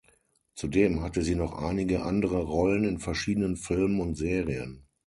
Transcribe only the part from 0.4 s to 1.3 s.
Zudem hatte